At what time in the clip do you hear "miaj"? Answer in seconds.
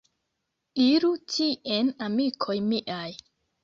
2.75-3.09